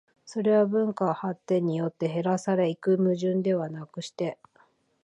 [0.25, 4.39] それは文化発展によって減ぜられ行く矛盾ではなくして、